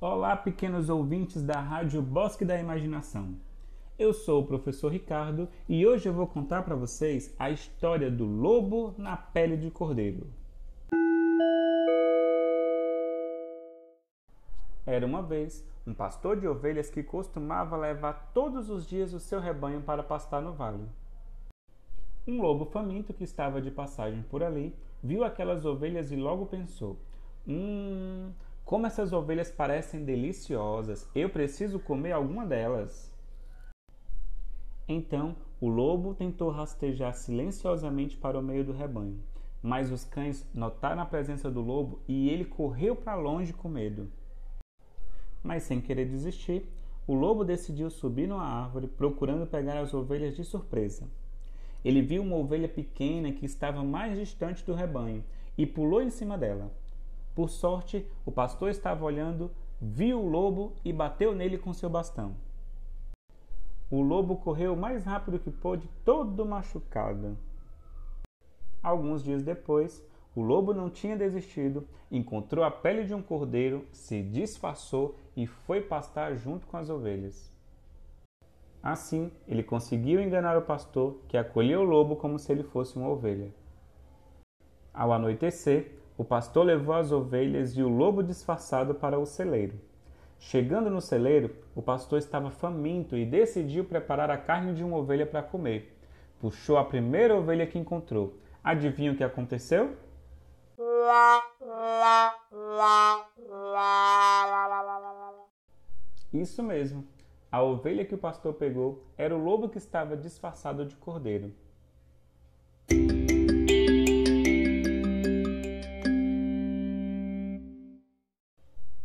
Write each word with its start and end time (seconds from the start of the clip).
Olá, 0.00 0.36
pequenos 0.36 0.88
ouvintes 0.88 1.42
da 1.42 1.58
Rádio 1.60 2.00
Bosque 2.00 2.44
da 2.44 2.56
Imaginação. 2.56 3.34
Eu 3.98 4.14
sou 4.14 4.42
o 4.42 4.46
professor 4.46 4.92
Ricardo 4.92 5.48
e 5.68 5.84
hoje 5.84 6.08
eu 6.08 6.12
vou 6.12 6.28
contar 6.28 6.62
para 6.62 6.76
vocês 6.76 7.34
a 7.40 7.50
história 7.50 8.08
do 8.08 8.24
lobo 8.24 8.94
na 8.96 9.16
pele 9.16 9.56
de 9.56 9.68
cordeiro. 9.68 10.28
Era 14.86 15.04
uma 15.04 15.22
vez 15.22 15.66
um 15.84 15.92
pastor 15.92 16.38
de 16.38 16.46
ovelhas 16.46 16.88
que 16.88 17.02
costumava 17.02 17.76
levar 17.76 18.30
todos 18.32 18.70
os 18.70 18.86
dias 18.86 19.12
o 19.12 19.18
seu 19.18 19.40
rebanho 19.40 19.80
para 19.80 20.04
pastar 20.04 20.40
no 20.40 20.52
vale. 20.52 20.84
Um 22.26 22.40
lobo 22.40 22.64
faminto 22.64 23.12
que 23.12 23.22
estava 23.22 23.60
de 23.60 23.70
passagem 23.70 24.22
por 24.22 24.42
ali 24.42 24.74
viu 25.02 25.24
aquelas 25.24 25.66
ovelhas 25.66 26.10
e 26.10 26.16
logo 26.16 26.46
pensou: 26.46 26.96
Hum, 27.46 28.32
como 28.64 28.86
essas 28.86 29.12
ovelhas 29.12 29.50
parecem 29.50 30.06
deliciosas, 30.06 31.06
eu 31.14 31.28
preciso 31.28 31.78
comer 31.78 32.12
alguma 32.12 32.46
delas. 32.46 33.12
Então 34.88 35.36
o 35.60 35.68
lobo 35.68 36.14
tentou 36.14 36.50
rastejar 36.50 37.12
silenciosamente 37.12 38.16
para 38.16 38.38
o 38.38 38.42
meio 38.42 38.64
do 38.64 38.72
rebanho, 38.72 39.20
mas 39.62 39.92
os 39.92 40.04
cães 40.04 40.46
notaram 40.54 41.02
a 41.02 41.06
presença 41.06 41.50
do 41.50 41.60
lobo 41.60 42.00
e 42.08 42.30
ele 42.30 42.46
correu 42.46 42.96
para 42.96 43.16
longe 43.16 43.52
com 43.52 43.68
medo. 43.68 44.10
Mas 45.42 45.64
sem 45.64 45.78
querer 45.78 46.06
desistir, 46.06 46.66
o 47.06 47.12
lobo 47.12 47.44
decidiu 47.44 47.90
subir 47.90 48.26
numa 48.26 48.46
árvore 48.46 48.86
procurando 48.86 49.46
pegar 49.46 49.78
as 49.78 49.92
ovelhas 49.92 50.34
de 50.34 50.42
surpresa. 50.42 51.06
Ele 51.84 52.00
viu 52.00 52.22
uma 52.22 52.36
ovelha 52.36 52.68
pequena 52.68 53.30
que 53.30 53.44
estava 53.44 53.84
mais 53.84 54.18
distante 54.18 54.64
do 54.64 54.74
rebanho 54.74 55.22
e 55.56 55.66
pulou 55.66 56.00
em 56.00 56.10
cima 56.10 56.38
dela. 56.38 56.72
Por 57.34 57.50
sorte, 57.50 58.06
o 58.24 58.32
pastor 58.32 58.70
estava 58.70 59.04
olhando, 59.04 59.50
viu 59.80 60.20
o 60.20 60.28
lobo 60.28 60.72
e 60.84 60.92
bateu 60.92 61.34
nele 61.34 61.58
com 61.58 61.74
seu 61.74 61.90
bastão. 61.90 62.36
O 63.90 64.00
lobo 64.00 64.36
correu 64.36 64.72
o 64.72 64.76
mais 64.76 65.04
rápido 65.04 65.38
que 65.38 65.50
pôde, 65.50 65.88
todo 66.04 66.46
machucado. 66.46 67.36
Alguns 68.82 69.22
dias 69.22 69.42
depois, 69.42 70.02
o 70.34 70.42
lobo 70.42 70.74
não 70.74 70.90
tinha 70.90 71.16
desistido, 71.16 71.86
encontrou 72.10 72.64
a 72.64 72.70
pele 72.70 73.04
de 73.04 73.14
um 73.14 73.22
cordeiro, 73.22 73.86
se 73.92 74.22
disfarçou 74.22 75.16
e 75.36 75.46
foi 75.46 75.80
pastar 75.80 76.34
junto 76.34 76.66
com 76.66 76.76
as 76.76 76.88
ovelhas. 76.88 77.53
Assim, 78.84 79.32
ele 79.48 79.62
conseguiu 79.62 80.20
enganar 80.20 80.58
o 80.58 80.60
pastor, 80.60 81.18
que 81.26 81.38
acolheu 81.38 81.80
o 81.80 81.84
lobo 81.84 82.16
como 82.16 82.38
se 82.38 82.52
ele 82.52 82.62
fosse 82.62 82.98
uma 82.98 83.08
ovelha. 83.08 83.50
Ao 84.92 85.10
anoitecer, 85.10 85.92
o 86.18 86.22
pastor 86.22 86.66
levou 86.66 86.94
as 86.94 87.10
ovelhas 87.10 87.78
e 87.78 87.82
o 87.82 87.88
lobo 87.88 88.22
disfarçado 88.22 88.94
para 88.94 89.18
o 89.18 89.24
celeiro. 89.24 89.80
Chegando 90.38 90.90
no 90.90 91.00
celeiro, 91.00 91.56
o 91.74 91.80
pastor 91.80 92.18
estava 92.18 92.50
faminto 92.50 93.16
e 93.16 93.24
decidiu 93.24 93.86
preparar 93.86 94.30
a 94.30 94.36
carne 94.36 94.74
de 94.74 94.84
uma 94.84 94.98
ovelha 94.98 95.24
para 95.24 95.42
comer. 95.42 95.98
Puxou 96.38 96.76
a 96.76 96.84
primeira 96.84 97.34
ovelha 97.34 97.66
que 97.66 97.78
encontrou. 97.78 98.34
Adivinha 98.62 99.12
o 99.12 99.16
que 99.16 99.24
aconteceu? 99.24 99.96
Isso 106.34 106.62
mesmo. 106.62 107.13
A 107.54 107.62
ovelha 107.62 108.04
que 108.04 108.16
o 108.16 108.18
pastor 108.18 108.54
pegou 108.54 109.04
era 109.16 109.32
o 109.32 109.38
lobo 109.38 109.68
que 109.68 109.78
estava 109.78 110.16
disfarçado 110.16 110.84
de 110.84 110.96
cordeiro. 110.96 111.54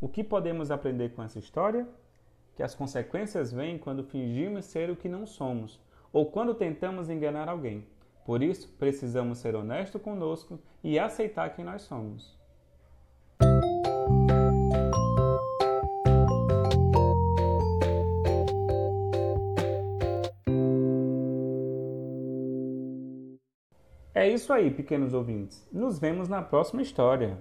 O 0.00 0.08
que 0.08 0.24
podemos 0.24 0.70
aprender 0.70 1.10
com 1.10 1.22
essa 1.22 1.38
história? 1.38 1.86
Que 2.56 2.62
as 2.62 2.74
consequências 2.74 3.52
vêm 3.52 3.76
quando 3.76 4.02
fingimos 4.02 4.64
ser 4.64 4.88
o 4.88 4.96
que 4.96 5.06
não 5.06 5.26
somos 5.26 5.78
ou 6.10 6.24
quando 6.24 6.54
tentamos 6.54 7.10
enganar 7.10 7.46
alguém. 7.46 7.86
Por 8.24 8.42
isso, 8.42 8.72
precisamos 8.78 9.36
ser 9.36 9.54
honestos 9.54 10.00
conosco 10.00 10.58
e 10.82 10.98
aceitar 10.98 11.54
quem 11.54 11.62
nós 11.62 11.82
somos. 11.82 12.39
É 24.14 24.28
isso 24.28 24.52
aí, 24.52 24.70
pequenos 24.70 25.14
ouvintes. 25.14 25.66
Nos 25.72 25.98
vemos 25.98 26.28
na 26.28 26.42
próxima 26.42 26.82
história. 26.82 27.38